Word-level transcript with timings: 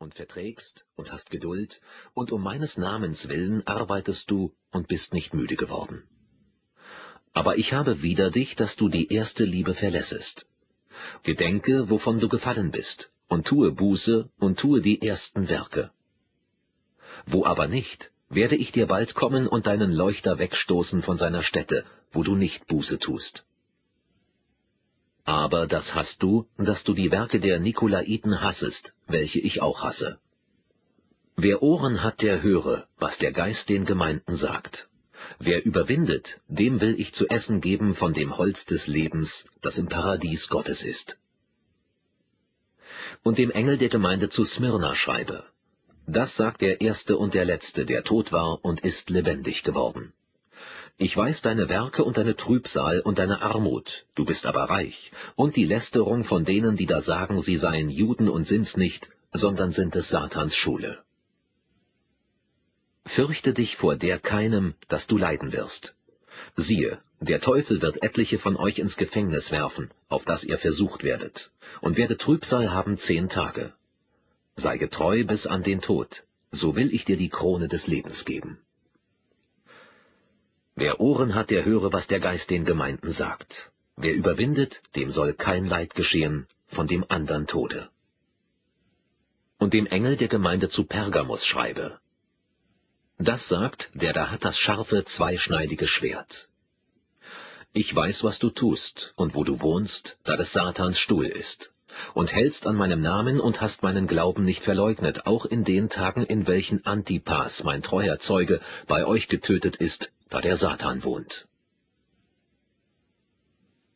und 0.00 0.14
verträgst 0.14 0.84
und 0.96 1.12
hast 1.12 1.30
Geduld, 1.30 1.80
und 2.14 2.32
um 2.32 2.42
meines 2.42 2.76
Namens 2.76 3.28
willen 3.28 3.64
arbeitest 3.66 4.30
du 4.30 4.52
und 4.72 4.88
bist 4.88 5.12
nicht 5.12 5.34
müde 5.34 5.56
geworden. 5.56 6.04
Aber 7.32 7.58
ich 7.58 7.72
habe 7.72 8.02
wider 8.02 8.30
dich, 8.30 8.56
dass 8.56 8.74
du 8.76 8.88
die 8.88 9.12
erste 9.12 9.44
Liebe 9.44 9.74
verlässest. 9.74 10.46
Gedenke, 11.22 11.90
wovon 11.90 12.18
du 12.18 12.28
gefallen 12.28 12.70
bist, 12.70 13.10
und 13.28 13.46
tue 13.46 13.70
Buße 13.72 14.30
und 14.38 14.58
tue 14.58 14.80
die 14.80 15.00
ersten 15.02 15.48
Werke. 15.48 15.90
Wo 17.26 17.44
aber 17.44 17.68
nicht, 17.68 18.10
werde 18.30 18.56
ich 18.56 18.72
dir 18.72 18.86
bald 18.86 19.14
kommen 19.14 19.46
und 19.46 19.66
deinen 19.66 19.92
Leuchter 19.92 20.38
wegstoßen 20.38 21.02
von 21.02 21.18
seiner 21.18 21.42
Stätte, 21.42 21.84
wo 22.10 22.22
du 22.22 22.34
nicht 22.36 22.66
Buße 22.66 22.98
tust. 22.98 23.44
Aber 25.30 25.68
das 25.68 25.94
hast 25.94 26.24
du, 26.24 26.46
dass 26.58 26.82
du 26.82 26.92
die 26.92 27.12
Werke 27.12 27.38
der 27.38 27.60
Nikolaiten 27.60 28.40
hassest, 28.40 28.92
welche 29.06 29.38
ich 29.38 29.62
auch 29.62 29.80
hasse. 29.80 30.18
Wer 31.36 31.62
Ohren 31.62 32.02
hat, 32.02 32.20
der 32.20 32.42
höre, 32.42 32.88
was 32.98 33.16
der 33.18 33.30
Geist 33.30 33.68
den 33.68 33.84
Gemeinden 33.84 34.34
sagt. 34.34 34.88
Wer 35.38 35.64
überwindet, 35.64 36.40
dem 36.48 36.80
will 36.80 36.98
ich 36.98 37.14
zu 37.14 37.28
essen 37.28 37.60
geben 37.60 37.94
von 37.94 38.12
dem 38.12 38.36
Holz 38.38 38.64
des 38.64 38.88
Lebens, 38.88 39.44
das 39.62 39.78
im 39.78 39.86
Paradies 39.86 40.48
Gottes 40.48 40.82
ist. 40.82 41.16
Und 43.22 43.38
dem 43.38 43.52
Engel 43.52 43.78
der 43.78 43.88
Gemeinde 43.88 44.30
zu 44.30 44.44
Smyrna 44.44 44.96
schreibe. 44.96 45.44
Das 46.08 46.34
sagt 46.34 46.60
der 46.60 46.80
Erste 46.80 47.16
und 47.16 47.34
der 47.34 47.44
Letzte, 47.44 47.86
der 47.86 48.02
tot 48.02 48.32
war 48.32 48.64
und 48.64 48.80
ist 48.80 49.10
lebendig 49.10 49.62
geworden. 49.62 50.12
Ich 51.02 51.16
weiß 51.16 51.40
deine 51.40 51.70
Werke 51.70 52.04
und 52.04 52.18
deine 52.18 52.36
Trübsal 52.36 53.00
und 53.00 53.16
deine 53.18 53.40
Armut, 53.40 54.04
du 54.16 54.26
bist 54.26 54.44
aber 54.44 54.64
reich, 54.64 55.10
und 55.34 55.56
die 55.56 55.64
Lästerung 55.64 56.24
von 56.24 56.44
denen, 56.44 56.76
die 56.76 56.84
da 56.84 57.00
sagen, 57.00 57.40
sie 57.40 57.56
seien 57.56 57.88
Juden 57.88 58.28
und 58.28 58.46
sind's 58.46 58.76
nicht, 58.76 59.08
sondern 59.32 59.72
sind 59.72 59.96
es 59.96 60.10
Satans 60.10 60.54
Schule. 60.54 60.98
Fürchte 63.06 63.54
dich 63.54 63.76
vor 63.76 63.96
der 63.96 64.18
keinem, 64.18 64.74
dass 64.88 65.06
du 65.06 65.16
leiden 65.16 65.54
wirst. 65.54 65.94
Siehe, 66.56 66.98
der 67.18 67.40
Teufel 67.40 67.80
wird 67.80 68.02
etliche 68.02 68.38
von 68.38 68.56
euch 68.56 68.78
ins 68.78 68.98
Gefängnis 68.98 69.50
werfen, 69.50 69.90
auf 70.10 70.26
das 70.26 70.44
ihr 70.44 70.58
versucht 70.58 71.02
werdet, 71.02 71.50
und 71.80 71.96
werde 71.96 72.18
Trübsal 72.18 72.74
haben 72.74 72.98
zehn 72.98 73.30
Tage. 73.30 73.72
Sei 74.56 74.76
getreu 74.76 75.24
bis 75.24 75.46
an 75.46 75.62
den 75.62 75.80
Tod, 75.80 76.24
so 76.50 76.76
will 76.76 76.92
ich 76.92 77.06
dir 77.06 77.16
die 77.16 77.30
Krone 77.30 77.68
des 77.68 77.86
Lebens 77.86 78.26
geben. 78.26 78.58
Wer 80.74 81.00
Ohren 81.00 81.34
hat, 81.34 81.50
der 81.50 81.64
höre, 81.64 81.92
was 81.92 82.06
der 82.06 82.20
Geist 82.20 82.50
den 82.50 82.64
Gemeinden 82.64 83.12
sagt. 83.12 83.70
Wer 83.96 84.14
überwindet, 84.14 84.80
dem 84.96 85.10
soll 85.10 85.34
kein 85.34 85.66
Leid 85.66 85.94
geschehen, 85.94 86.46
von 86.68 86.86
dem 86.86 87.04
andern 87.08 87.46
Tode. 87.46 87.90
Und 89.58 89.74
dem 89.74 89.86
Engel 89.86 90.16
der 90.16 90.28
Gemeinde 90.28 90.68
zu 90.68 90.84
Pergamos 90.84 91.44
schreibe. 91.44 91.98
Das 93.18 93.46
sagt, 93.48 93.90
der 93.92 94.14
da 94.14 94.30
hat 94.30 94.44
das 94.44 94.56
scharfe, 94.56 95.04
zweischneidige 95.04 95.86
Schwert. 95.86 96.48
Ich 97.72 97.94
weiß, 97.94 98.24
was 98.24 98.38
du 98.38 98.50
tust 98.50 99.12
und 99.16 99.34
wo 99.34 99.44
du 99.44 99.60
wohnst, 99.60 100.16
da 100.24 100.36
des 100.36 100.52
Satans 100.52 100.98
Stuhl 100.98 101.26
ist, 101.26 101.70
und 102.14 102.32
hältst 102.32 102.66
an 102.66 102.76
meinem 102.76 103.00
Namen 103.00 103.40
und 103.40 103.60
hast 103.60 103.82
meinen 103.82 104.06
Glauben 104.06 104.44
nicht 104.44 104.64
verleugnet, 104.64 105.26
auch 105.26 105.44
in 105.46 105.64
den 105.64 105.88
Tagen, 105.88 106.24
in 106.24 106.46
welchen 106.46 106.84
Antipas, 106.86 107.62
mein 107.64 107.82
treuer 107.82 108.18
Zeuge, 108.18 108.60
bei 108.86 109.06
euch 109.06 109.28
getötet 109.28 109.76
ist, 109.76 110.10
da 110.28 110.40
der 110.40 110.56
Satan 110.56 111.04
wohnt. 111.04 111.46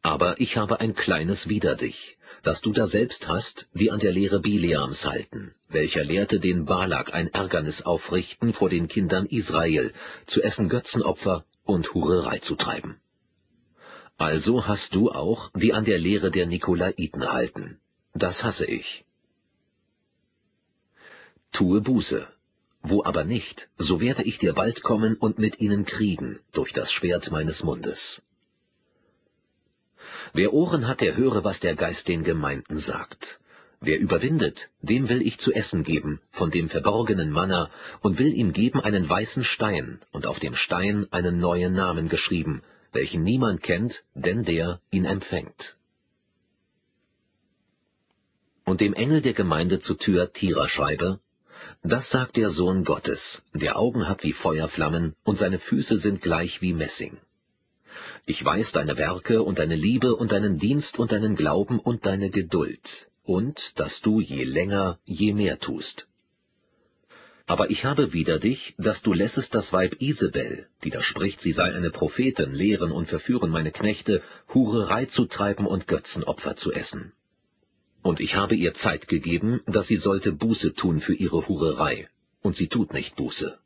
Aber 0.04 0.38
ich 0.38 0.58
habe 0.58 0.80
ein 0.80 0.94
kleines 0.94 1.48
wider 1.48 1.76
dich, 1.76 2.18
das 2.42 2.60
du 2.60 2.72
da 2.72 2.86
selbst 2.88 3.26
hast, 3.26 3.66
die 3.72 3.90
an 3.90 4.00
der 4.00 4.12
Lehre 4.12 4.40
Bileams 4.40 5.02
halten, 5.02 5.54
welcher 5.70 6.04
lehrte 6.04 6.40
den 6.40 6.66
Balak 6.66 7.14
ein 7.14 7.28
Ärgernis 7.28 7.80
aufrichten 7.80 8.52
vor 8.52 8.68
den 8.68 8.86
Kindern 8.86 9.24
Israel, 9.24 9.94
zu 10.26 10.42
essen 10.42 10.68
Götzenopfer 10.68 11.46
und 11.64 11.94
Hurerei 11.94 12.38
zu 12.40 12.54
treiben. 12.54 13.00
Also 14.18 14.66
hast 14.66 14.94
du 14.94 15.10
auch, 15.10 15.50
die 15.54 15.72
an 15.72 15.86
der 15.86 15.98
Lehre 15.98 16.30
der 16.30 16.46
Nikolaiten 16.46 17.26
halten. 17.26 17.80
Das 18.14 18.42
hasse 18.44 18.64
ich. 18.64 19.04
Tue 21.52 21.80
Buße, 21.80 22.28
wo 22.82 23.04
aber 23.04 23.24
nicht, 23.24 23.68
so 23.76 24.00
werde 24.00 24.22
ich 24.22 24.38
dir 24.38 24.52
bald 24.52 24.82
kommen 24.82 25.16
und 25.16 25.38
mit 25.38 25.60
ihnen 25.60 25.84
kriegen 25.84 26.38
durch 26.52 26.72
das 26.72 26.92
Schwert 26.92 27.30
meines 27.30 27.62
Mundes. 27.62 28.22
Wer 30.32 30.52
Ohren 30.52 30.86
hat, 30.86 31.00
der 31.00 31.16
höre, 31.16 31.44
was 31.44 31.60
der 31.60 31.74
Geist 31.74 32.06
den 32.08 32.24
Gemeinden 32.24 32.78
sagt. 32.78 33.40
Wer 33.80 33.98
überwindet, 33.98 34.70
dem 34.80 35.08
will 35.08 35.20
ich 35.20 35.38
zu 35.38 35.52
essen 35.52 35.82
geben, 35.82 36.20
von 36.30 36.50
dem 36.50 36.68
verborgenen 36.68 37.30
Manna, 37.30 37.70
und 38.00 38.18
will 38.18 38.32
ihm 38.32 38.52
geben 38.52 38.80
einen 38.80 39.08
weißen 39.08 39.44
Stein, 39.44 40.00
und 40.12 40.24
auf 40.26 40.38
dem 40.38 40.54
Stein 40.54 41.06
einen 41.10 41.38
neuen 41.38 41.74
Namen 41.74 42.08
geschrieben, 42.08 42.62
welchen 42.92 43.24
niemand 43.24 43.62
kennt, 43.62 44.02
denn 44.14 44.44
der 44.44 44.80
ihn 44.90 45.04
empfängt. 45.04 45.76
Und 48.64 48.80
dem 48.80 48.94
Engel 48.94 49.20
der 49.20 49.34
Gemeinde 49.34 49.80
zu 49.80 49.94
Thyatira 49.94 50.68
schreibe, 50.68 51.20
das 51.82 52.10
sagt 52.10 52.36
der 52.36 52.50
Sohn 52.50 52.84
Gottes, 52.84 53.42
der 53.52 53.78
Augen 53.78 54.08
hat 54.08 54.22
wie 54.22 54.32
Feuerflammen, 54.32 55.14
und 55.24 55.38
seine 55.38 55.58
Füße 55.58 55.98
sind 55.98 56.22
gleich 56.22 56.62
wie 56.62 56.72
Messing. 56.72 57.18
Ich 58.26 58.42
weiß 58.42 58.72
deine 58.72 58.96
Werke 58.96 59.42
und 59.42 59.58
deine 59.58 59.76
Liebe 59.76 60.16
und 60.16 60.32
deinen 60.32 60.58
Dienst 60.58 60.98
und 60.98 61.12
deinen 61.12 61.36
Glauben 61.36 61.78
und 61.78 62.06
deine 62.06 62.30
Geduld, 62.30 63.08
und 63.24 63.60
dass 63.76 64.00
du 64.00 64.20
je 64.20 64.44
länger, 64.44 64.98
je 65.04 65.34
mehr 65.34 65.58
tust. 65.58 66.06
Aber 67.46 67.70
ich 67.70 67.84
habe 67.84 68.14
wider 68.14 68.38
dich, 68.38 68.74
dass 68.78 69.02
du 69.02 69.12
lässest 69.12 69.54
das 69.54 69.72
Weib 69.72 69.96
Isabel, 70.00 70.66
die 70.82 70.90
da 70.90 71.02
spricht, 71.02 71.42
sie 71.42 71.52
sei 71.52 71.74
eine 71.74 71.90
Prophetin, 71.90 72.52
lehren 72.52 72.90
und 72.90 73.08
verführen 73.08 73.50
meine 73.50 73.70
Knechte, 73.70 74.22
Hurerei 74.54 75.04
zu 75.06 75.26
treiben 75.26 75.66
und 75.66 75.86
Götzenopfer 75.86 76.56
zu 76.56 76.72
essen. 76.72 77.12
Und 78.04 78.20
ich 78.20 78.36
habe 78.36 78.54
ihr 78.54 78.74
Zeit 78.74 79.08
gegeben, 79.08 79.62
dass 79.64 79.86
sie 79.86 79.96
sollte 79.96 80.30
Buße 80.30 80.74
tun 80.74 81.00
für 81.00 81.14
ihre 81.14 81.48
Hurerei, 81.48 82.06
und 82.42 82.54
sie 82.54 82.68
tut 82.68 82.92
nicht 82.92 83.16
Buße. 83.16 83.58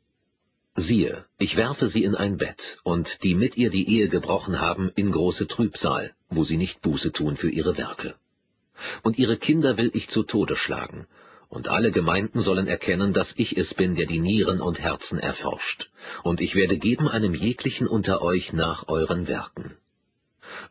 Siehe, 0.75 1.25
ich 1.39 1.57
werfe 1.57 1.89
sie 1.89 2.05
in 2.05 2.15
ein 2.15 2.37
Bett, 2.37 2.77
und 2.85 3.09
die 3.21 3.35
mit 3.35 3.57
ihr 3.57 3.69
die 3.69 3.89
Ehe 3.89 4.07
gebrochen 4.07 4.61
haben, 4.61 4.93
in 4.95 5.11
große 5.11 5.47
Trübsal, 5.47 6.13
wo 6.29 6.45
sie 6.45 6.55
nicht 6.55 6.81
Buße 6.81 7.11
tun 7.11 7.35
für 7.35 7.49
ihre 7.49 7.77
Werke. 7.77 8.15
Und 9.03 9.19
ihre 9.19 9.35
Kinder 9.35 9.75
will 9.75 9.91
ich 9.93 10.07
zu 10.07 10.23
Tode 10.23 10.55
schlagen, 10.55 11.05
und 11.49 11.67
alle 11.67 11.91
Gemeinden 11.91 12.39
sollen 12.39 12.67
erkennen, 12.67 13.11
dass 13.11 13.33
ich 13.35 13.57
es 13.57 13.73
bin, 13.73 13.95
der 13.95 14.05
die 14.05 14.19
Nieren 14.19 14.61
und 14.61 14.79
Herzen 14.79 15.19
erforscht, 15.19 15.89
und 16.23 16.39
ich 16.39 16.55
werde 16.55 16.77
geben 16.77 17.09
einem 17.09 17.33
jeglichen 17.35 17.87
unter 17.89 18.21
euch 18.21 18.53
nach 18.53 18.87
euren 18.87 19.27
Werken. 19.27 19.75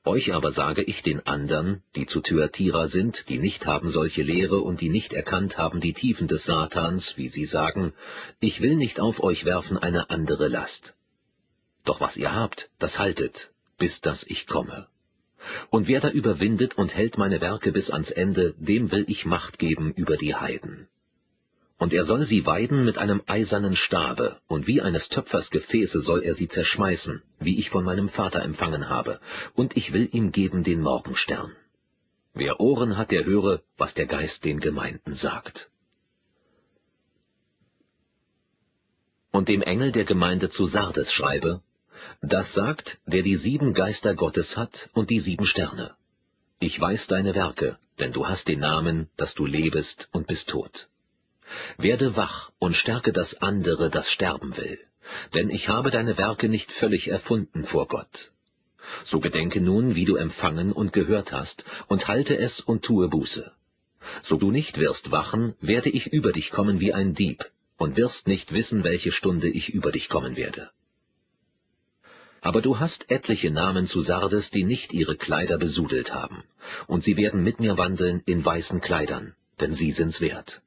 Euch 0.05 0.33
aber 0.33 0.53
sage 0.53 0.83
ich 0.83 1.03
den 1.03 1.27
andern, 1.27 1.83
die 1.97 2.07
zu 2.07 2.21
Thyatira 2.21 2.89
sind, 2.89 3.25
die 3.29 3.39
nicht 3.39 3.67
haben 3.67 3.91
solche 3.91 4.23
Lehre 4.23 4.61
und 4.61 4.81
die 4.81 4.89
nicht 4.89 5.13
erkannt 5.13 5.59
haben 5.59 5.81
die 5.81 5.93
Tiefen 5.93 6.29
des 6.29 6.45
Satans, 6.45 7.15
wie 7.17 7.29
sie 7.29 7.45
sagen, 7.45 7.93
ich 8.41 8.61
will 8.61 8.77
nicht 8.77 9.01
auf 9.01 9.23
euch 9.23 9.45
werfen 9.45 9.79
eine 9.79 10.11
andere 10.11 10.49
Last. 10.49 10.95
Doch 11.85 12.01
was 12.01 12.17
ihr 12.17 12.35
habt, 12.35 12.69
das 12.79 12.99
haltet, 12.99 13.51
bis 13.79 14.01
dass 14.01 14.25
ich 14.25 14.47
komme. 14.47 14.87
Und 15.71 15.89
wer 15.89 16.01
da 16.01 16.11
überwindet 16.11 16.77
und 16.77 16.95
hält 16.95 17.17
meine 17.17 17.41
Werke 17.41 17.73
bis 17.73 17.91
ans 17.91 18.11
Ende, 18.11 18.55
dem 18.59 18.91
will 18.91 19.05
ich 19.09 19.25
Macht 19.25 19.59
geben 19.59 19.93
über 19.95 20.17
die 20.17 20.35
Heiden 20.35 20.89
und 21.79 21.93
er 21.93 22.05
soll 22.05 22.27
sie 22.27 22.45
weiden 22.45 22.85
mit 22.85 22.99
einem 22.99 23.23
eisernen 23.27 23.77
Stabe, 23.77 24.39
und 24.49 24.67
wie 24.67 24.83
eines 24.83 25.09
Töpfers 25.09 25.51
Gefäße 25.51 26.01
soll 26.01 26.25
er 26.25 26.35
sie 26.35 26.49
zerschmeißen, 26.49 27.23
wie 27.39 27.59
ich 27.59 27.71
von 27.71 27.85
meinem 27.85 28.09
Vater 28.09 28.43
empfangen 28.43 28.89
habe, 28.89 29.21
und 29.55 29.77
ich 29.77 29.93
will 29.93 30.09
ihm 30.13 30.33
geben 30.33 30.65
den 30.65 30.81
Morgenstern. 30.81 31.55
Wer 32.35 32.61
Ohren 32.61 32.97
hat, 32.97 33.13
der 33.13 33.25
höre, 33.25 33.63
was 33.77 33.95
der 33.95 34.07
Geist 34.07 34.45
den 34.45 34.59
Gemeinden 34.61 35.15
sagt. 35.15 35.71
Und 39.31 39.49
dem 39.49 39.63
Engel 39.63 39.93
der 39.93 40.05
Gemeinde 40.05 40.51
zu 40.51 40.67
Sardes 40.67 41.13
schreibe, 41.13 41.63
das 42.23 42.53
sagt, 42.55 42.99
der 43.07 43.23
die 43.23 43.37
sieben 43.37 43.73
Geister 43.73 44.15
Gottes 44.17 44.57
hat 44.57 44.91
und 44.95 45.11
die 45.11 45.21
sieben 45.21 45.47
Sterne. 45.47 45.95
Ich 46.59 46.81
weiß 46.81 47.07
deine 47.07 47.37
Werke, 47.37 47.79
denn 48.01 48.13
du 48.13 48.27
hast 48.27 48.49
den 48.49 48.61
Namen, 48.61 49.09
dass 49.17 49.35
du 49.35 49.47
lebest 49.47 50.09
und 50.11 50.27
bist 50.27 50.49
tot. 50.49 50.89
Werde 51.79 52.17
wach 52.17 52.51
und 52.59 52.75
stärke 52.75 53.13
das 53.13 53.41
andere, 53.41 53.91
das 53.91 54.09
sterben 54.11 54.57
will, 54.57 54.79
denn 55.35 55.51
ich 55.51 55.69
habe 55.69 55.91
deine 55.91 56.19
Werke 56.19 56.49
nicht 56.49 56.73
völlig 56.73 57.09
erfunden 57.09 57.65
vor 57.67 57.89
Gott. 57.89 58.33
So 59.05 59.21
gedenke 59.21 59.61
nun, 59.61 59.95
wie 59.95 60.05
du 60.05 60.17
empfangen 60.17 60.73
und 60.73 60.93
gehört 60.93 61.33
hast, 61.33 61.65
und 61.89 62.09
halte 62.09 62.37
es 62.39 62.61
und 62.61 62.85
tue 62.85 63.09
Buße. 63.09 63.53
So 64.23 64.37
du 64.37 64.51
nicht 64.51 64.79
wirst 64.79 65.11
wachen, 65.11 65.55
werde 65.61 65.91
ich 65.91 66.13
über 66.13 66.33
dich 66.33 66.51
kommen 66.51 66.81
wie 66.81 66.93
ein 66.93 67.15
Dieb, 67.15 67.45
und 67.77 67.97
wirst 67.97 68.27
nicht 68.27 68.53
wissen, 68.53 68.85
welche 68.85 69.13
Stunde 69.13 69.49
ich 69.49 69.71
über 69.71 69.93
dich 69.93 70.09
kommen 70.09 70.37
werde. 70.37 70.71
Aber 72.41 72.63
du 72.63 72.79
hast 72.79 73.11
etliche 73.11 73.51
Namen 73.51 73.87
zu 73.87 74.01
Sardes, 74.01 74.51
die 74.51 74.65
nicht 74.65 74.93
ihre 74.93 75.17
Kleider 75.17 75.59
besudelt 75.59 76.15
haben, 76.15 76.45
und 76.87 77.03
sie 77.03 77.17
werden 77.17 77.43
mit 77.43 77.59
mir 77.61 77.77
wandeln 77.77 78.23
in 78.27 78.45
weißen 78.45 78.81
Kleidern, 78.81 79.35
denn 79.61 79.75
sie 79.75 79.93
sind's 79.93 80.21
wert. 80.21 80.61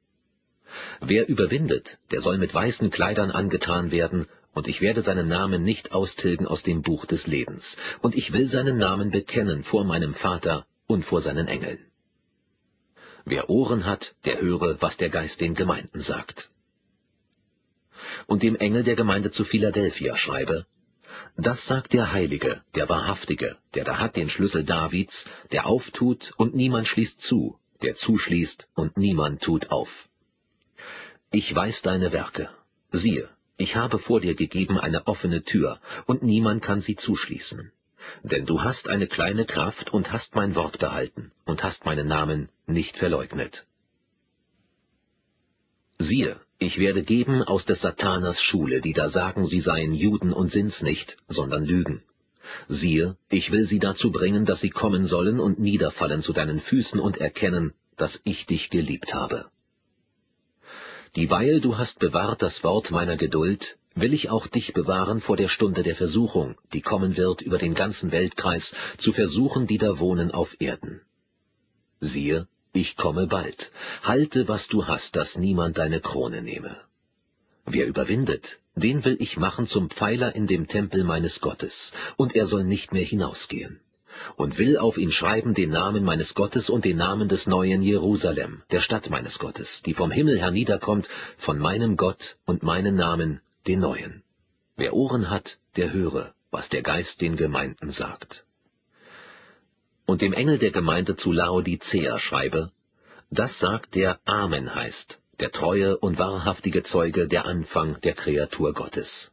Wer 1.00 1.28
überwindet, 1.28 1.98
der 2.10 2.20
soll 2.20 2.38
mit 2.38 2.52
weißen 2.52 2.90
Kleidern 2.90 3.30
angetan 3.30 3.90
werden, 3.90 4.26
und 4.54 4.68
ich 4.68 4.80
werde 4.80 5.02
seinen 5.02 5.28
Namen 5.28 5.64
nicht 5.64 5.92
austilgen 5.92 6.46
aus 6.46 6.62
dem 6.62 6.82
Buch 6.82 7.06
des 7.06 7.26
Lebens, 7.26 7.76
und 8.00 8.14
ich 8.14 8.32
will 8.32 8.48
seinen 8.48 8.76
Namen 8.78 9.10
bekennen 9.10 9.64
vor 9.64 9.84
meinem 9.84 10.14
Vater 10.14 10.66
und 10.86 11.04
vor 11.04 11.22
seinen 11.22 11.48
Engeln. 11.48 11.78
Wer 13.24 13.48
Ohren 13.48 13.86
hat, 13.86 14.14
der 14.24 14.40
höre, 14.40 14.80
was 14.80 14.96
der 14.96 15.08
Geist 15.08 15.40
den 15.40 15.54
Gemeinden 15.54 16.00
sagt. 16.00 16.50
Und 18.26 18.42
dem 18.42 18.56
Engel 18.56 18.82
der 18.82 18.96
Gemeinde 18.96 19.30
zu 19.30 19.44
Philadelphia 19.44 20.16
schreibe, 20.16 20.66
das 21.36 21.64
sagt 21.66 21.92
der 21.92 22.12
Heilige, 22.12 22.62
der 22.74 22.88
Wahrhaftige, 22.88 23.56
der 23.74 23.84
da 23.84 23.98
hat 23.98 24.16
den 24.16 24.28
Schlüssel 24.28 24.64
Davids, 24.64 25.24
der 25.50 25.66
auftut 25.66 26.32
und 26.36 26.54
niemand 26.54 26.86
schließt 26.86 27.20
zu, 27.20 27.58
der 27.82 27.94
zuschließt 27.94 28.68
und 28.74 28.96
niemand 28.96 29.42
tut 29.42 29.70
auf. 29.70 29.88
Ich 31.32 31.54
weiß 31.54 31.80
deine 31.80 32.12
Werke. 32.12 32.50
Siehe, 32.92 33.28
ich 33.56 33.74
habe 33.74 33.98
vor 33.98 34.20
dir 34.20 34.34
gegeben 34.34 34.78
eine 34.78 35.06
offene 35.06 35.42
Tür, 35.44 35.80
und 36.06 36.22
niemand 36.22 36.62
kann 36.62 36.82
sie 36.82 36.94
zuschließen. 36.94 37.72
Denn 38.22 38.44
du 38.44 38.62
hast 38.62 38.86
eine 38.86 39.06
kleine 39.06 39.46
Kraft 39.46 39.90
und 39.94 40.12
hast 40.12 40.34
mein 40.34 40.54
Wort 40.54 40.78
behalten 40.78 41.32
und 41.46 41.62
hast 41.62 41.86
meinen 41.86 42.06
Namen 42.06 42.50
nicht 42.66 42.98
verleugnet. 42.98 43.64
Siehe, 45.98 46.38
ich 46.58 46.78
werde 46.78 47.02
geben 47.02 47.42
aus 47.42 47.64
des 47.64 47.80
Satanas 47.80 48.38
Schule, 48.42 48.82
die 48.82 48.92
da 48.92 49.08
sagen, 49.08 49.46
sie 49.46 49.60
seien 49.60 49.94
Juden 49.94 50.34
und 50.34 50.52
sind's 50.52 50.82
nicht, 50.82 51.16
sondern 51.28 51.64
lügen. 51.64 52.02
Siehe, 52.68 53.16
ich 53.30 53.50
will 53.50 53.64
sie 53.64 53.78
dazu 53.78 54.12
bringen, 54.12 54.44
dass 54.44 54.60
sie 54.60 54.70
kommen 54.70 55.06
sollen 55.06 55.40
und 55.40 55.58
niederfallen 55.58 56.20
zu 56.20 56.34
deinen 56.34 56.60
Füßen 56.60 57.00
und 57.00 57.16
erkennen, 57.16 57.72
dass 57.96 58.20
ich 58.24 58.44
dich 58.44 58.68
geliebt 58.68 59.14
habe. 59.14 59.46
Dieweil 61.14 61.60
du 61.60 61.76
hast 61.76 61.98
bewahrt 61.98 62.40
das 62.40 62.64
Wort 62.64 62.90
meiner 62.90 63.16
Geduld, 63.16 63.76
will 63.94 64.14
ich 64.14 64.30
auch 64.30 64.46
dich 64.46 64.72
bewahren 64.72 65.20
vor 65.20 65.36
der 65.36 65.48
Stunde 65.48 65.82
der 65.82 65.96
Versuchung, 65.96 66.56
die 66.72 66.80
kommen 66.80 67.16
wird 67.18 67.42
über 67.42 67.58
den 67.58 67.74
ganzen 67.74 68.12
Weltkreis, 68.12 68.72
zu 68.96 69.12
versuchen, 69.12 69.66
die 69.66 69.76
da 69.76 69.98
wohnen 69.98 70.30
auf 70.30 70.56
Erden. 70.58 71.02
Siehe, 72.00 72.48
ich 72.72 72.96
komme 72.96 73.26
bald. 73.26 73.70
Halte, 74.02 74.48
was 74.48 74.66
du 74.68 74.86
hast, 74.86 75.14
dass 75.14 75.36
niemand 75.36 75.76
deine 75.76 76.00
Krone 76.00 76.40
nehme. 76.40 76.78
Wer 77.66 77.86
überwindet, 77.86 78.58
den 78.74 79.04
will 79.04 79.16
ich 79.20 79.36
machen 79.36 79.66
zum 79.66 79.90
Pfeiler 79.90 80.34
in 80.34 80.46
dem 80.46 80.66
Tempel 80.66 81.04
meines 81.04 81.40
Gottes, 81.40 81.92
und 82.16 82.34
er 82.34 82.46
soll 82.46 82.64
nicht 82.64 82.92
mehr 82.92 83.04
hinausgehen. 83.04 83.80
Und 84.36 84.58
will 84.58 84.76
auf 84.78 84.98
ihn 84.98 85.10
schreiben 85.10 85.54
den 85.54 85.70
Namen 85.70 86.04
meines 86.04 86.34
Gottes 86.34 86.70
und 86.70 86.84
den 86.84 86.96
Namen 86.96 87.28
des 87.28 87.46
neuen 87.46 87.82
Jerusalem, 87.82 88.62
der 88.70 88.80
Stadt 88.80 89.10
meines 89.10 89.38
Gottes, 89.38 89.82
die 89.86 89.94
vom 89.94 90.10
Himmel 90.10 90.38
herniederkommt, 90.38 91.08
von 91.38 91.58
meinem 91.58 91.96
Gott 91.96 92.36
und 92.46 92.62
meinen 92.62 92.96
Namen, 92.96 93.40
den 93.66 93.80
neuen. 93.80 94.22
Wer 94.76 94.94
Ohren 94.94 95.30
hat, 95.30 95.58
der 95.76 95.92
höre, 95.92 96.34
was 96.50 96.68
der 96.68 96.82
Geist 96.82 97.20
den 97.20 97.36
Gemeinden 97.36 97.90
sagt. 97.90 98.44
Und 100.06 100.22
dem 100.22 100.32
Engel 100.32 100.58
der 100.58 100.70
Gemeinde 100.70 101.16
zu 101.16 101.32
Laodicea 101.32 102.18
schreibe, 102.18 102.70
das 103.30 103.58
sagt 103.58 103.94
der 103.94 104.18
Amen 104.26 104.74
heißt, 104.74 105.18
der 105.40 105.52
treue 105.52 105.96
und 105.96 106.18
wahrhaftige 106.18 106.82
Zeuge, 106.82 107.28
der 107.28 107.46
Anfang 107.46 108.00
der 108.02 108.14
Kreatur 108.14 108.74
Gottes. 108.74 109.32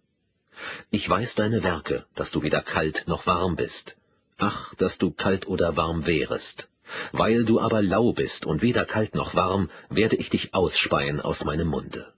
Ich 0.89 1.07
weiß 1.09 1.35
deine 1.35 1.63
Werke, 1.63 2.05
dass 2.15 2.31
du 2.31 2.41
weder 2.41 2.61
kalt 2.61 3.03
noch 3.07 3.25
warm 3.27 3.55
bist. 3.55 3.95
Ach, 4.39 4.73
dass 4.75 4.97
du 4.97 5.11
kalt 5.11 5.47
oder 5.47 5.75
warm 5.75 6.05
wärest. 6.05 6.69
Weil 7.11 7.43
du 7.43 7.59
aber 7.59 7.81
lau 7.81 8.13
bist 8.13 8.45
und 8.45 8.61
weder 8.61 8.85
kalt 8.85 9.13
noch 9.13 9.35
warm, 9.35 9.69
werde 9.89 10.15
ich 10.15 10.29
dich 10.29 10.53
ausspeien 10.53 11.19
aus 11.19 11.43
meinem 11.43 11.67
Munde. 11.67 12.13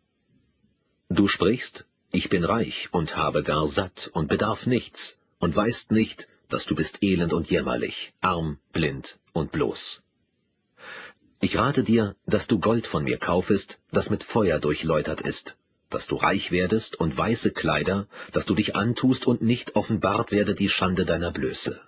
Du 1.10 1.28
sprichst, 1.28 1.86
ich 2.12 2.30
bin 2.30 2.44
reich 2.44 2.90
und 2.92 3.18
habe 3.18 3.44
gar 3.44 3.68
satt 3.68 4.10
und 4.14 4.30
bedarf 4.30 4.66
nichts 4.66 5.18
und 5.40 5.56
weißt 5.56 5.92
nicht, 5.92 6.28
dass 6.48 6.66
du 6.66 6.76
bist 6.76 7.02
elend 7.02 7.34
und 7.34 7.50
jämmerlich, 7.50 8.14
arm, 8.22 8.60
blind 8.72 9.18
und 9.34 9.52
bloß. 9.52 10.02
Ich 11.40 11.58
rate 11.58 11.84
dir, 11.84 12.16
dass 12.28 12.46
du 12.46 12.60
Gold 12.60 12.86
von 12.86 13.04
mir 13.04 13.18
kaufest, 13.18 13.80
das 13.92 14.12
mit 14.12 14.24
Feuer 14.24 14.60
durchläutert 14.60 15.22
ist, 15.22 15.56
dass 15.90 16.06
du 16.06 16.18
reich 16.18 16.52
werdest 16.52 16.96
und 17.00 17.18
weiße 17.18 17.52
Kleider, 17.52 18.08
dass 18.32 18.46
du 18.46 18.54
dich 18.54 18.76
antust 18.76 19.26
und 19.26 19.42
nicht 19.42 19.76
offenbart 19.76 20.32
werde 20.32 20.54
die 20.54 20.70
Schande 20.70 21.04
deiner 21.04 21.32
Blöße. 21.32 21.82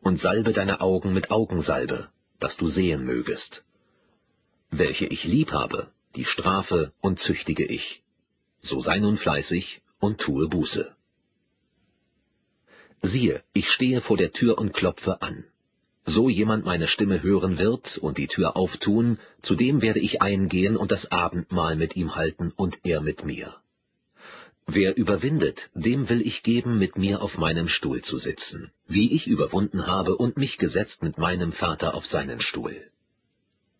Und 0.00 0.20
salbe 0.20 0.52
deine 0.52 0.80
Augen 0.80 1.12
mit 1.12 1.30
Augensalbe, 1.30 2.08
dass 2.40 2.56
du 2.56 2.66
sehen 2.66 3.04
mögest. 3.04 3.64
Welche 4.70 5.06
ich 5.06 5.24
lieb 5.24 5.52
habe, 5.52 5.88
die 6.16 6.24
strafe 6.24 6.92
und 7.00 7.18
züchtige 7.18 7.64
ich. 7.64 8.02
So 8.60 8.80
sei 8.80 8.98
nun 8.98 9.18
fleißig 9.18 9.82
und 9.98 10.20
tue 10.20 10.48
Buße. 10.48 10.94
Siehe, 13.02 13.42
ich 13.52 13.68
stehe 13.68 14.00
vor 14.00 14.16
der 14.16 14.32
Tür 14.32 14.58
und 14.58 14.72
klopfe 14.72 15.22
an. 15.22 15.44
So 16.04 16.28
jemand 16.28 16.64
meine 16.64 16.88
Stimme 16.88 17.22
hören 17.22 17.58
wird 17.58 17.98
und 17.98 18.18
die 18.18 18.26
Tür 18.26 18.56
auftun, 18.56 19.18
zu 19.42 19.54
dem 19.54 19.82
werde 19.82 20.00
ich 20.00 20.20
eingehen 20.20 20.76
und 20.76 20.90
das 20.90 21.10
Abendmahl 21.10 21.76
mit 21.76 21.96
ihm 21.96 22.14
halten 22.16 22.52
und 22.54 22.80
er 22.84 23.00
mit 23.00 23.24
mir. 23.24 23.61
Wer 24.66 24.96
überwindet, 24.96 25.70
dem 25.74 26.08
will 26.08 26.22
ich 26.22 26.42
geben, 26.42 26.78
mit 26.78 26.96
mir 26.96 27.20
auf 27.20 27.36
meinem 27.36 27.68
Stuhl 27.68 28.02
zu 28.02 28.18
sitzen, 28.18 28.70
wie 28.86 29.12
ich 29.12 29.26
überwunden 29.26 29.86
habe 29.86 30.16
und 30.16 30.36
mich 30.36 30.56
gesetzt 30.56 31.02
mit 31.02 31.18
meinem 31.18 31.52
Vater 31.52 31.94
auf 31.94 32.06
seinen 32.06 32.40
Stuhl. 32.40 32.90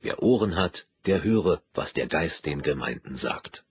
Wer 0.00 0.22
Ohren 0.22 0.56
hat, 0.56 0.86
der 1.06 1.22
höre, 1.22 1.62
was 1.74 1.92
der 1.92 2.08
Geist 2.08 2.44
den 2.46 2.62
Gemeinden 2.62 3.16
sagt. 3.16 3.64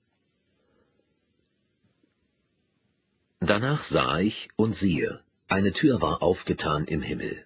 Danach 3.39 3.83
sah 3.83 4.19
ich 4.19 4.49
und 4.55 4.75
siehe, 4.75 5.21
eine 5.47 5.73
Tür 5.73 6.01
war 6.01 6.21
aufgetan 6.21 6.85
im 6.85 7.01
Himmel. 7.01 7.45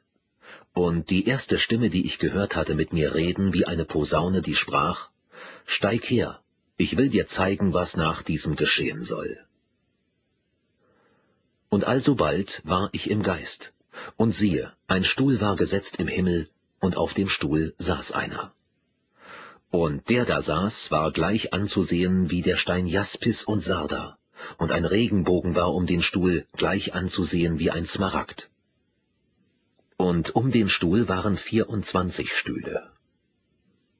Und 0.73 1.09
die 1.09 1.25
erste 1.25 1.57
Stimme, 1.57 1.89
die 1.89 2.06
ich 2.06 2.19
gehört 2.19 2.56
hatte, 2.56 2.75
mit 2.75 2.94
mir 2.94 3.15
reden 3.15 3.53
wie 3.53 3.65
eine 3.65 3.85
Posaune, 3.85 4.41
die 4.41 4.56
sprach, 4.56 5.09
Steig 5.65 6.03
her, 6.03 6.41
ich 6.77 6.97
will 6.97 7.09
dir 7.09 7.27
zeigen, 7.27 7.73
was 7.73 7.95
nach 7.95 8.21
diesem 8.23 8.56
geschehen 8.56 9.03
soll. 9.03 9.44
Und 11.75 11.83
alsobald 11.83 12.62
war 12.63 12.88
ich 12.94 13.10
im 13.10 13.22
Geist, 13.22 13.74
und 14.16 14.33
siehe, 14.33 14.72
ein 14.88 15.04
Stuhl 15.04 15.42
war 15.42 15.57
gesetzt 15.57 15.98
im 15.98 16.07
Himmel, 16.07 16.48
und 16.80 16.95
auf 16.95 17.13
dem 17.13 17.27
Stuhl 17.27 17.74
saß 17.80 18.13
einer. 18.13 18.54
Und 19.72 20.07
der 20.07 20.24
da 20.24 20.42
saß, 20.42 20.89
war 20.89 21.12
gleich 21.12 21.51
anzusehen 21.51 22.30
wie 22.31 22.42
der 22.42 22.56
Stein 22.56 22.88
Jaspis 22.88 23.44
und 23.44 23.60
Sarda, 23.60 24.17
und 24.58 24.72
ein 24.72 24.86
Regenbogen 24.86 25.53
war 25.53 25.74
um 25.74 25.86
den 25.86 26.01
Stuhl 26.01 26.46
gleich 26.53 26.94
anzusehen 26.96 27.60
wie 27.60 27.72
ein 27.72 27.86
Smaragd. 27.86 28.50
Und 29.98 30.34
um 30.34 30.51
den 30.51 30.70
Stuhl 30.70 31.10
waren 31.10 31.36
vierundzwanzig 31.36 32.32
Stühle. 32.36 32.89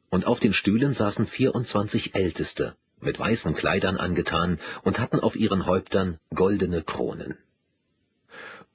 Und 0.10 0.26
auf 0.28 0.40
den 0.40 0.54
Stühlen 0.54 0.94
saßen 0.94 1.28
vierundzwanzig 1.28 2.16
Älteste, 2.16 2.78
mit 3.02 3.20
weißen 3.20 3.54
Kleidern 3.54 3.98
angetan 3.98 4.62
und 4.86 4.98
hatten 4.98 5.20
auf 5.20 5.36
ihren 5.36 5.66
Häuptern 5.66 6.20
goldene 6.34 6.82
Kronen. 6.82 7.38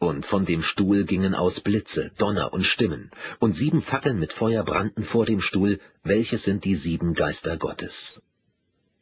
Und 0.00 0.24
von 0.24 0.46
dem 0.46 0.62
Stuhl 0.62 1.04
gingen 1.04 1.34
aus 1.34 1.60
Blitze, 1.60 2.10
Donner 2.16 2.54
und 2.54 2.64
Stimmen, 2.64 3.10
und 3.38 3.52
sieben 3.52 3.82
Fackeln 3.82 4.18
mit 4.18 4.32
Feuer 4.32 4.64
brannten 4.64 5.04
vor 5.04 5.26
dem 5.26 5.42
Stuhl, 5.42 5.78
welches 6.02 6.44
sind 6.44 6.64
die 6.64 6.74
sieben 6.74 7.12
Geister 7.12 7.58
Gottes. 7.58 8.22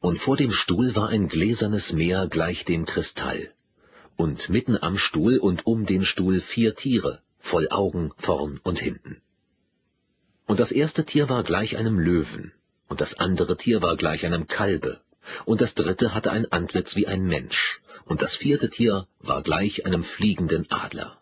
Und 0.01 0.21
vor 0.21 0.37
dem 0.37 0.51
Stuhl 0.51 0.97
war 0.97 1.09
ein 1.09 1.29
gläsernes 1.29 1.93
Meer 1.93 2.27
gleich 2.27 2.65
dem 2.65 2.85
Kristall. 2.85 3.51
Und 4.17 4.49
mitten 4.49 4.77
am 4.77 4.99
Stuhl 4.99 5.39
und 5.39 5.65
um 5.67 5.87
den 5.87 6.05
Stuhl 6.05 6.41
vier 6.41 6.75
Tiere, 6.75 7.21
voll 7.39 7.69
Augen 7.71 8.11
vorn 8.19 8.59
und 8.65 8.81
hinten. 8.81 9.23
Und 10.49 10.59
das 10.59 10.73
erste 10.73 11.05
Tier 11.05 11.29
war 11.29 11.45
gleich 11.45 11.77
einem 11.77 12.01
Löwen, 12.01 12.53
und 12.89 13.01
das 13.01 13.15
andere 13.15 13.57
Tier 13.57 13.83
war 13.83 13.97
gleich 13.97 14.27
einem 14.27 14.49
Kalbe, 14.49 15.01
und 15.45 15.61
das 15.61 15.75
dritte 15.75 16.15
hatte 16.15 16.31
ein 16.31 16.51
Antlitz 16.51 16.97
wie 16.97 17.07
ein 17.07 17.25
Mensch, 17.25 17.81
und 18.05 18.23
das 18.23 18.35
vierte 18.37 18.71
Tier 18.71 19.07
war 19.21 19.43
gleich 19.43 19.87
einem 19.87 20.05
fliegenden 20.05 20.71
Adler. 20.71 21.19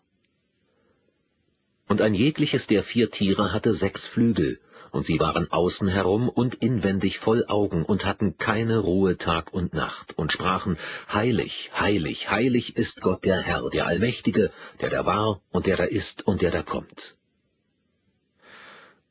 Und 1.87 2.01
ein 2.01 2.13
jegliches 2.13 2.67
der 2.67 2.83
vier 2.83 3.11
Tiere 3.11 3.53
hatte 3.53 3.73
sechs 3.73 4.07
Flügel, 4.07 4.59
und 4.91 5.05
sie 5.05 5.19
waren 5.19 5.51
außen 5.51 5.87
herum 5.87 6.29
und 6.29 6.55
inwendig 6.55 7.19
voll 7.19 7.45
Augen 7.47 7.83
und 7.83 8.05
hatten 8.05 8.37
keine 8.37 8.79
Ruhe 8.79 9.17
Tag 9.17 9.53
und 9.53 9.73
Nacht 9.73 10.17
und 10.17 10.31
sprachen, 10.31 10.77
Heilig, 11.11 11.71
heilig, 11.77 12.29
heilig 12.29 12.75
ist 12.75 13.01
Gott 13.01 13.23
der 13.25 13.41
Herr, 13.41 13.69
der 13.69 13.85
Allmächtige, 13.85 14.51
der 14.81 14.89
da 14.89 15.05
war 15.05 15.41
und 15.51 15.67
der 15.67 15.77
da 15.77 15.83
ist 15.83 16.25
und 16.25 16.41
der 16.41 16.51
da 16.51 16.63
kommt. 16.63 17.16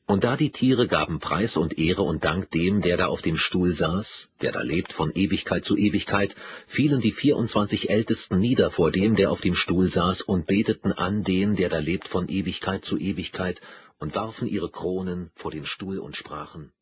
Und 0.06 0.22
da 0.22 0.36
die 0.36 0.52
Tiere 0.52 0.86
gaben 0.86 1.18
Preis 1.18 1.56
und 1.56 1.78
Ehre 1.78 2.02
und 2.02 2.22
Dank 2.22 2.50
dem, 2.52 2.80
der 2.80 2.96
da 2.96 3.06
auf 3.06 3.22
dem 3.22 3.36
Stuhl 3.36 3.75
saß, 3.75 4.28
der 4.40 4.52
da 4.52 4.62
lebt 4.62 4.92
von 4.92 5.10
Ewigkeit 5.12 5.64
zu 5.64 5.76
Ewigkeit, 5.76 6.34
fielen 6.68 7.00
die 7.00 7.10
vierundzwanzig 7.10 7.90
Ältesten 7.90 8.38
nieder 8.38 8.70
vor 8.70 8.92
dem, 8.92 9.16
der 9.16 9.32
auf 9.32 9.40
dem 9.40 9.56
Stuhl 9.56 9.88
saß, 9.90 10.22
und 10.22 10.46
beteten 10.46 10.92
an 10.92 11.25
den, 11.25 11.56
der 11.56 11.70
da 11.70 11.78
lebt 11.78 12.06
von 12.06 12.28
Ewigkeit 12.28 12.84
zu 12.84 12.96
Ewigkeit, 12.96 13.60
und 13.98 14.14
warfen 14.14 14.46
ihre 14.46 14.70
Kronen 14.70 15.30
vor 15.34 15.50
den 15.50 15.64
Stuhl 15.64 15.98
und 15.98 16.16
sprachen, 16.16 16.72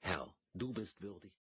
Herr, 0.00 0.28
du 0.54 0.72
bist 0.74 1.00
würdig. 1.00 1.34